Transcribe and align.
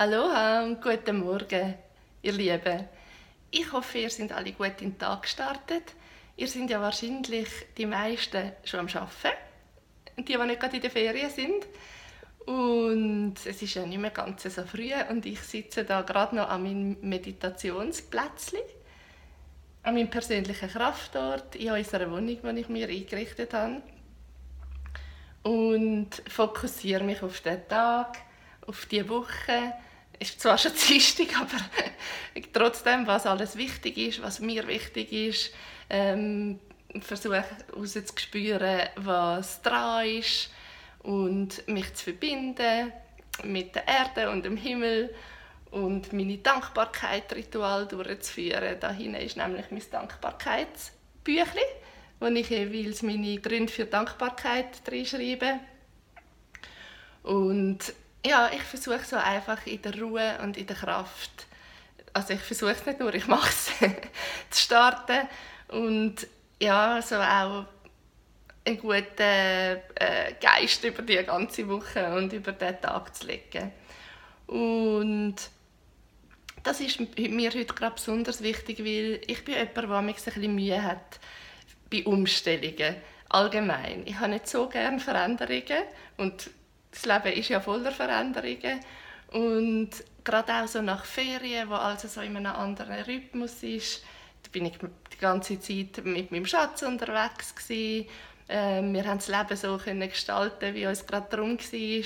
Aloha 0.00 0.62
und 0.62 0.80
guten 0.80 1.18
Morgen, 1.18 1.74
ihr 2.22 2.32
Lieben. 2.32 2.88
Ich 3.50 3.70
hoffe, 3.70 3.98
ihr 3.98 4.08
seid 4.08 4.32
alle 4.32 4.52
gut 4.52 4.80
in 4.80 4.92
den 4.92 4.98
Tag 4.98 5.24
gestartet. 5.24 5.92
Ihr 6.38 6.48
seid 6.48 6.70
ja 6.70 6.80
wahrscheinlich 6.80 7.48
die 7.76 7.84
meisten 7.84 8.52
schon 8.64 8.80
am 8.80 8.86
Arbeiten. 8.86 9.36
Die, 10.16 10.24
die 10.24 10.38
nicht 10.38 10.58
gerade 10.58 10.76
in 10.76 10.80
der 10.80 10.90
Ferien 10.90 11.28
sind. 11.28 11.66
Und 12.46 13.34
es 13.44 13.60
ist 13.60 13.74
ja 13.74 13.84
nicht 13.84 13.98
mehr 13.98 14.10
ganz 14.10 14.44
so 14.44 14.64
früh 14.64 14.90
und 15.10 15.26
ich 15.26 15.40
sitze 15.40 15.84
da 15.84 16.00
gerade 16.00 16.34
noch 16.34 16.48
an 16.48 16.62
meinem 16.62 16.96
Meditationsplätzchen, 17.02 18.60
an 19.82 19.92
meinem 19.92 20.08
persönlichen 20.08 20.70
Kraftort 20.70 21.56
in 21.56 21.72
unserer 21.72 22.10
Wohnung, 22.10 22.38
die 22.42 22.60
ich 22.60 22.68
mir 22.70 22.88
eingerichtet 22.88 23.52
habe. 23.52 23.82
Und 25.42 26.22
fokussiere 26.26 27.04
mich 27.04 27.22
auf 27.22 27.42
den 27.42 27.68
Tag, 27.68 28.16
auf 28.66 28.86
die 28.86 29.06
Woche, 29.06 29.74
ist 30.20 30.40
zwar 30.40 30.58
schon 30.58 30.72
Dienstag, 30.88 31.36
aber 31.40 31.60
trotzdem, 32.52 33.06
was 33.06 33.26
alles 33.26 33.56
wichtig 33.56 33.98
ist, 33.98 34.22
was 34.22 34.38
mir 34.38 34.66
wichtig 34.68 35.12
ist, 35.12 35.52
ähm, 35.88 36.60
versuche 37.00 37.44
herauszuspüren, 37.68 38.88
was 38.96 39.62
dran 39.62 40.06
ist 40.06 40.50
und 41.02 41.66
mich 41.68 41.94
zu 41.94 42.04
verbinden 42.04 42.92
mit 43.44 43.74
der 43.74 43.88
Erde 43.88 44.30
und 44.30 44.44
dem 44.44 44.56
Himmel 44.56 45.14
und 45.70 46.12
meine 46.12 46.38
Dankbarkeit-Ritual 46.38 47.86
durchzuführen. 47.86 48.78
Dahin 48.80 49.14
ist 49.14 49.36
nämlich 49.36 49.70
mein 49.70 49.82
Dankbarkeitsbüchlein, 49.90 51.64
wo 52.18 52.26
ich 52.26 52.50
jeweils 52.50 53.02
meine 53.02 53.38
Gründe 53.38 53.72
für 53.72 53.86
Dankbarkeit 53.86 54.82
schreibe. 55.04 55.60
Und 57.22 57.94
ja, 58.24 58.50
ich 58.52 58.62
versuche 58.62 59.04
so 59.04 59.16
einfach 59.16 59.66
in 59.66 59.82
der 59.82 59.98
Ruhe 59.98 60.38
und 60.42 60.56
in 60.56 60.66
der 60.66 60.76
Kraft, 60.76 61.46
also 62.12 62.34
ich 62.34 62.40
versuche 62.40 62.72
es 62.72 62.86
nicht 62.86 63.00
nur, 63.00 63.14
ich 63.14 63.26
mache 63.26 63.48
es, 63.48 63.70
zu 64.50 64.60
starten 64.60 65.28
und 65.68 66.26
ja, 66.60 67.00
so 67.00 67.16
auch 67.16 67.64
einen 68.64 68.78
guten 68.78 69.16
äh, 69.18 70.34
Geist 70.40 70.84
über 70.84 71.02
die 71.02 71.16
ganze 71.24 71.66
Woche 71.68 72.12
und 72.14 72.32
über 72.32 72.52
den 72.52 72.80
Tag 72.80 73.14
zu 73.16 73.26
legen. 73.26 73.72
Und 74.46 75.36
das 76.62 76.80
ist 76.80 77.00
mir 77.16 77.50
heute 77.50 77.64
gerade 77.64 77.94
besonders 77.94 78.42
wichtig, 78.42 78.80
weil 78.80 79.20
ich 79.26 79.44
bin 79.44 79.54
jemand, 79.54 79.76
der 79.76 79.90
ein 79.90 80.06
bisschen 80.12 80.54
Mühe 80.54 80.82
hat 80.82 81.20
bei 81.90 82.04
Umstellungen. 82.04 82.96
Allgemein. 83.28 84.02
Ich 84.06 84.18
habe 84.18 84.32
nicht 84.32 84.48
so 84.48 84.68
gerne 84.68 84.98
Veränderungen 84.98 85.84
und 86.16 86.50
das 86.90 87.04
Leben 87.04 87.38
ist 87.38 87.48
ja 87.48 87.60
voller 87.60 87.92
Veränderungen 87.92 88.80
und 89.32 89.90
gerade 90.24 90.52
auch 90.52 90.68
so 90.68 90.82
nach 90.82 91.04
Ferien, 91.04 91.68
wo 91.68 91.74
also 91.74 92.08
so 92.08 92.20
in 92.20 92.36
einem 92.36 92.52
anderen 92.52 93.02
Rhythmus 93.02 93.62
ist, 93.62 94.02
da 94.42 94.50
bin 94.50 94.66
ich 94.66 94.78
die 94.78 95.18
ganze 95.18 95.60
Zeit 95.60 96.04
mit 96.04 96.30
meinem 96.32 96.46
Schatz 96.46 96.82
unterwegs 96.82 97.54
gewesen. 97.54 98.08
Ähm, 98.48 98.94
wir 98.94 99.06
haben 99.06 99.18
das 99.18 99.28
Leben 99.28 99.56
so 99.56 99.78
gestalten, 99.78 100.74
wie 100.74 100.86
uns 100.86 101.06
gerade 101.06 101.28
darum 101.30 101.58
war. 101.58 102.04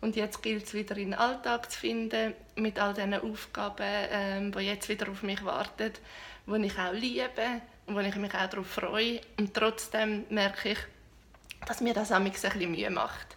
Und 0.00 0.16
jetzt 0.16 0.42
gilt 0.42 0.64
es 0.64 0.74
wieder 0.74 0.96
in 0.96 1.12
den 1.12 1.14
Alltag 1.14 1.70
zu 1.70 1.78
finden 1.78 2.34
mit 2.56 2.78
all 2.78 2.92
diesen 2.92 3.14
Aufgaben, 3.14 3.86
ähm, 4.10 4.52
die 4.52 4.60
jetzt 4.60 4.88
wieder 4.88 5.08
auf 5.08 5.22
mich 5.22 5.44
warten, 5.44 5.92
die 6.46 6.66
ich 6.66 6.78
auch 6.78 6.92
liebe 6.92 7.62
und 7.86 7.94
wo 7.94 8.00
ich 8.00 8.16
mich 8.16 8.34
auch 8.34 8.50
darauf 8.50 8.66
freue. 8.66 9.20
Und 9.38 9.54
trotzdem 9.54 10.24
merke 10.28 10.70
ich, 10.70 10.78
dass 11.66 11.80
mir 11.80 11.94
das 11.94 12.12
ein 12.12 12.24
bisschen 12.30 12.70
Mühe 12.70 12.90
macht. 12.90 13.36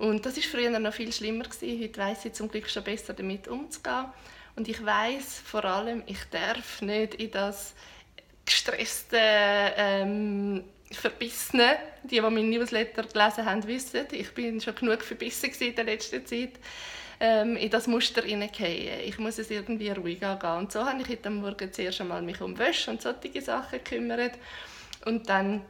Und 0.00 0.24
das 0.24 0.38
ist 0.38 0.46
früher 0.46 0.70
noch 0.78 0.94
viel 0.94 1.12
schlimmer 1.12 1.44
gewesen. 1.44 1.78
Heute 1.78 2.00
weiß 2.00 2.24
ich 2.24 2.32
zum 2.32 2.50
Glück 2.50 2.70
schon 2.70 2.82
besser 2.82 3.12
damit 3.12 3.48
umzugehen. 3.48 4.06
Und 4.56 4.66
ich 4.66 4.82
weiß 4.82 5.42
vor 5.44 5.62
allem, 5.66 6.02
ich 6.06 6.24
darf 6.30 6.80
nicht 6.80 7.16
in 7.16 7.30
das 7.30 7.74
gestresste, 8.46 9.18
ähm, 9.20 10.64
verbissene, 10.90 11.76
die, 12.02 12.14
die 12.14 12.20
meinen 12.22 12.48
Newsletter 12.48 13.02
gelesen 13.02 13.44
haben, 13.44 13.66
wissen, 13.66 14.06
ich 14.12 14.32
bin 14.32 14.58
schon 14.62 14.74
genug 14.74 15.02
verbissen 15.02 15.50
in 15.60 15.74
der 15.74 15.84
letzten 15.84 16.24
Zeit, 16.24 16.52
ähm, 17.20 17.58
in 17.58 17.68
das 17.68 17.86
Muster 17.86 18.22
hineingehen. 18.22 19.00
Ich 19.04 19.18
muss 19.18 19.38
es 19.38 19.50
irgendwie 19.50 19.90
ruhig 19.90 20.24
angehen. 20.24 20.56
Und 20.60 20.72
so 20.72 20.82
habe 20.82 21.02
ich 21.02 21.10
heute 21.10 21.28
Morgen 21.28 21.74
zuerst 21.74 22.00
einmal 22.00 22.22
mich 22.22 22.40
um 22.40 22.58
Wäsche 22.58 22.90
und 22.90 23.02
solche 23.02 23.42
Sachen 23.42 23.84
gekümmert. 23.84 24.32
Und 25.04 25.28
dann 25.28 25.60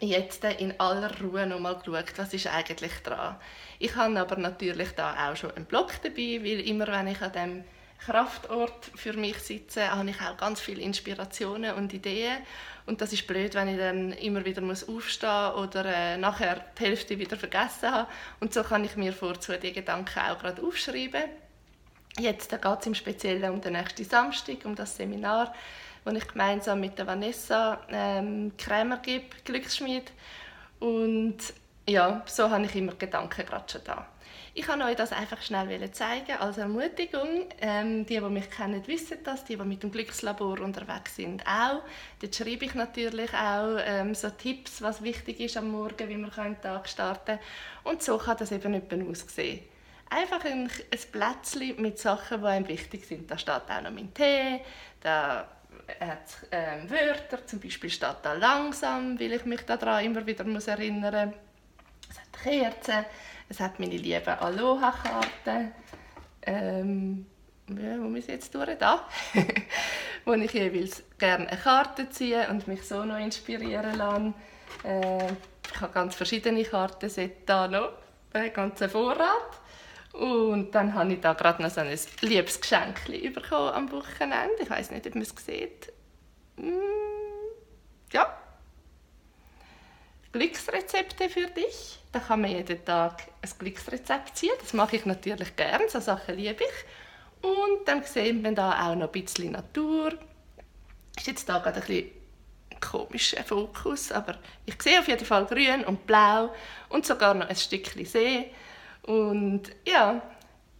jetzt 0.00 0.44
in 0.44 0.78
aller 0.80 1.10
Ruhe 1.20 1.46
nochmal 1.46 1.76
geschaut, 1.76 2.12
was 2.16 2.34
ist 2.34 2.46
eigentlich 2.46 2.92
dran. 3.02 3.36
Ich 3.78 3.94
habe 3.94 4.18
aber 4.18 4.36
natürlich 4.36 4.92
da 4.92 5.30
auch 5.30 5.36
schon 5.36 5.52
einen 5.52 5.66
Blog 5.66 5.92
dabei, 6.02 6.40
weil 6.42 6.60
immer 6.66 6.86
wenn 6.88 7.08
ich 7.08 7.22
an 7.22 7.32
dem 7.32 7.64
Kraftort 7.98 8.90
für 8.94 9.14
mich 9.14 9.38
sitze, 9.38 9.90
habe 9.90 10.10
ich 10.10 10.20
auch 10.20 10.36
ganz 10.36 10.60
viele 10.60 10.82
Inspirationen 10.82 11.74
und 11.74 11.92
Ideen. 11.94 12.38
Und 12.84 13.00
das 13.00 13.12
ist 13.12 13.26
blöd, 13.26 13.54
wenn 13.54 13.68
ich 13.68 13.78
dann 13.78 14.12
immer 14.12 14.44
wieder 14.44 14.60
muss 14.60 14.88
aufstehen 14.88 15.54
oder 15.54 15.84
äh, 15.84 16.16
nachher 16.16 16.64
die 16.78 16.84
Hälfte 16.84 17.18
wieder 17.18 17.36
vergessen 17.36 17.90
habe. 17.90 18.08
Und 18.38 18.54
so 18.54 18.62
kann 18.62 18.84
ich 18.84 18.96
mir 18.96 19.12
vorzu 19.12 19.52
die 19.60 19.72
Gedanken 19.72 20.20
auch 20.20 20.38
gerade 20.38 20.62
aufschreiben. 20.62 21.24
Jetzt 22.18 22.50
geht 22.50 22.64
es 22.64 22.86
im 22.86 22.94
Speziellen 22.94 23.50
um 23.50 23.60
den 23.60 23.72
nächsten 23.72 24.04
Samstag, 24.04 24.64
um 24.64 24.74
das 24.74 24.96
Seminar 24.96 25.52
wo 26.06 26.12
ich 26.12 26.28
gemeinsam 26.28 26.80
mit 26.80 26.98
der 26.98 27.06
Vanessa 27.06 27.80
ähm, 27.90 28.52
Krämer 28.56 28.98
gebe, 28.98 29.26
Glücksschmied. 29.44 30.12
Und 30.78 31.38
ja, 31.88 32.22
so 32.26 32.48
habe 32.48 32.64
ich 32.64 32.76
immer 32.76 32.94
Gedanken 32.94 33.44
gerade 33.44 33.70
schon 33.70 33.80
da. 33.84 34.06
Ich 34.54 34.66
wollte 34.68 34.84
euch 34.84 34.96
das 34.96 35.12
einfach 35.12 35.42
schnell 35.42 35.90
zeigen 35.90 36.38
als 36.38 36.58
Ermutigung. 36.58 37.46
Ähm, 37.60 38.06
die, 38.06 38.18
die 38.18 38.20
mich 38.20 38.50
kennen, 38.50 38.86
wissen 38.86 39.18
das. 39.24 39.44
Die, 39.44 39.56
die 39.56 39.64
mit 39.64 39.82
dem 39.82 39.90
Glückslabor 39.90 40.60
unterwegs 40.60 41.16
sind, 41.16 41.44
auch. 41.46 41.82
Dort 42.20 42.34
schreibe 42.34 42.64
ich 42.64 42.74
natürlich 42.74 43.34
auch 43.34 43.76
ähm, 43.84 44.14
so 44.14 44.30
Tipps, 44.30 44.80
was 44.80 45.02
wichtig 45.02 45.40
ist 45.40 45.56
am 45.56 45.70
Morgen, 45.70 46.08
wie 46.08 46.16
man 46.16 46.30
den 46.30 46.60
Tag 46.60 46.88
starten 46.88 47.38
kann. 47.38 47.92
Und 47.92 48.02
so 48.02 48.16
kann 48.16 48.36
das 48.38 48.52
eben 48.52 48.72
etwa 48.74 49.10
aussehen. 49.10 49.60
Einfach 50.08 50.44
ein, 50.44 50.70
ein 50.70 51.12
Plätzchen 51.12 51.82
mit 51.82 51.98
Sachen, 51.98 52.40
die 52.40 52.46
einem 52.46 52.68
wichtig 52.68 53.04
sind. 53.04 53.30
Da 53.30 53.36
steht 53.36 53.68
auch 53.68 53.82
noch 53.82 53.90
mein 53.90 54.14
Tee, 54.14 54.60
da 55.00 55.48
hat 56.00 56.48
ähm, 56.50 56.90
Wörter, 56.90 57.46
zum 57.46 57.60
Beispiel 57.60 57.90
steht 57.90 58.16
da 58.22 58.32
langsam, 58.32 59.18
weil 59.18 59.32
ich 59.32 59.44
mich 59.44 59.62
daran 59.62 60.04
immer 60.04 60.26
wieder 60.26 60.44
muss 60.44 60.68
erinnern 60.68 61.28
muss. 61.28 61.36
Es 62.10 62.20
hat 62.20 62.42
Kerzen, 62.42 63.04
es 63.48 63.60
hat 63.60 63.78
meine 63.78 63.96
liebe 63.96 64.38
Aloha-Karte. 64.38 65.72
Ähm, 66.42 67.26
ja, 67.68 67.98
wo 67.98 68.04
muss 68.04 68.20
ich 68.20 68.28
jetzt 68.28 68.54
durch? 68.54 68.78
Da. 68.78 69.08
wo 70.24 70.32
ich 70.34 70.52
jeweils 70.52 71.02
gerne 71.18 71.48
eine 71.48 71.58
Karte 71.58 72.10
ziehe 72.10 72.48
und 72.48 72.66
mich 72.68 72.82
so 72.82 73.04
noch 73.04 73.18
inspirieren 73.18 73.96
lasse. 73.96 74.34
Äh, 74.84 75.32
ich 75.72 75.80
habe 75.80 75.92
ganz 75.92 76.14
verschiedene 76.14 76.64
Karten, 76.64 77.10
da 77.46 77.68
noch, 77.68 77.92
einen 78.32 78.52
ganzen 78.52 78.90
Vorrat. 78.90 79.60
Und 80.16 80.74
dann 80.74 80.94
habe 80.94 81.12
ich 81.12 81.20
da 81.20 81.34
gerade 81.34 81.62
noch 81.62 81.70
so 81.70 81.82
ein 81.82 81.98
liebes 82.22 82.60
Geschenk 82.60 83.04
bekommen 83.34 83.74
am 83.74 83.92
Wochenende. 83.92 84.62
Ich 84.62 84.70
weiß 84.70 84.90
nicht, 84.90 85.06
ob 85.06 85.14
man 85.14 85.22
es 85.22 85.34
sieht. 85.44 85.92
Mm, 86.56 86.72
ja. 88.12 88.34
Glücksrezepte 90.32 91.28
für 91.28 91.46
dich. 91.48 91.98
Da 92.12 92.20
kann 92.20 92.40
man 92.40 92.50
jeden 92.50 92.82
Tag 92.82 93.24
ein 93.42 93.50
Glücksrezept 93.58 94.38
ziehen. 94.38 94.54
Das 94.60 94.72
mache 94.72 94.96
ich 94.96 95.04
natürlich 95.04 95.54
gerne. 95.54 95.86
So 95.90 96.00
Sachen 96.00 96.36
liebe 96.36 96.64
ich. 96.64 97.46
Und 97.46 97.86
dann 97.86 98.02
sehen 98.02 98.42
wir 98.42 98.52
da 98.52 98.88
auch 98.88 98.94
noch 98.94 99.12
ein 99.12 99.12
bisschen 99.12 99.52
Natur. 99.52 100.14
Ist 101.18 101.26
jetzt 101.26 101.46
da 101.46 101.58
gerade 101.58 101.76
ein 101.76 101.86
bisschen 101.86 102.10
komischer 102.80 103.44
Fokus, 103.44 104.12
aber 104.12 104.36
ich 104.64 104.80
sehe 104.82 104.98
auf 104.98 105.08
jeden 105.08 105.24
Fall 105.26 105.44
grün 105.44 105.84
und 105.84 106.06
blau 106.06 106.54
und 106.88 107.04
sogar 107.04 107.34
noch 107.34 107.48
ein 107.48 107.56
Stückchen 107.56 108.06
See. 108.06 108.50
Und 109.06 109.62
ja, 109.86 110.20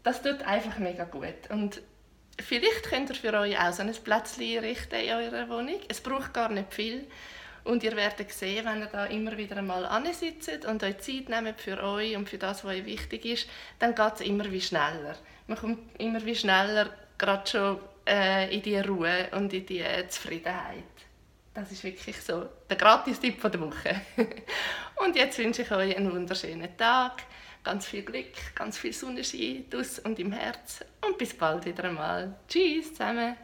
das 0.02 0.22
tut 0.22 0.42
einfach 0.42 0.78
mega 0.78 1.04
gut. 1.04 1.50
Und 1.50 1.80
vielleicht 2.40 2.84
könnt 2.84 3.10
ihr 3.10 3.16
für 3.16 3.32
euch 3.38 3.58
auch 3.58 3.72
so 3.72 3.82
ein 3.82 3.92
Plätzchen 3.92 4.58
richten 4.58 4.96
in 4.96 5.12
eurer 5.12 5.48
Wohnung. 5.48 5.80
Es 5.88 6.00
braucht 6.00 6.34
gar 6.34 6.48
nicht 6.48 6.74
viel. 6.74 7.06
Und 7.64 7.82
ihr 7.82 7.96
werdet 7.96 8.30
sehen, 8.30 8.64
wenn 8.64 8.80
ihr 8.80 8.86
da 8.86 9.06
immer 9.06 9.36
wieder 9.36 9.56
einmal 9.56 9.88
sitzt 10.12 10.66
und 10.66 10.84
euch 10.84 10.98
Zeit 10.98 11.28
nehmt 11.28 11.60
für 11.60 11.82
euch 11.82 12.16
und 12.16 12.28
für 12.28 12.38
das, 12.38 12.64
was 12.64 12.72
euch 12.72 12.84
wichtig 12.84 13.24
ist, 13.24 13.48
dann 13.80 13.94
geht 13.94 14.14
es 14.14 14.20
immer 14.20 14.50
wie 14.52 14.60
schneller. 14.60 15.16
Man 15.48 15.58
kommt 15.58 16.00
immer 16.00 16.24
wie 16.24 16.36
schneller 16.36 16.90
gerade 17.18 17.50
schon 17.50 17.80
äh, 18.06 18.54
in 18.54 18.62
die 18.62 18.78
Ruhe 18.78 19.28
und 19.32 19.52
in 19.52 19.66
die 19.66 19.84
Zufriedenheit. 20.08 20.84
Das 21.56 21.72
ist 21.72 21.82
wirklich 21.84 22.20
so 22.20 22.46
der 22.68 22.76
Gratis-Tipp 22.76 23.40
der 23.40 23.60
Woche. 23.60 24.02
und 25.02 25.16
jetzt 25.16 25.38
wünsche 25.38 25.62
ich 25.62 25.70
euch 25.70 25.96
einen 25.96 26.12
wunderschönen 26.12 26.76
Tag 26.76 27.22
ganz 27.64 27.86
viel 27.86 28.02
Glück, 28.02 28.54
ganz 28.54 28.76
viel 28.76 28.92
Sonnenschein 28.92 29.64
aus 29.74 29.98
und 30.00 30.18
im 30.18 30.32
Herz 30.32 30.84
und 31.04 31.16
bis 31.16 31.32
bald 31.32 31.64
wieder 31.64 31.84
einmal. 31.84 32.34
Tschüss 32.46 32.90
zusammen. 32.90 33.36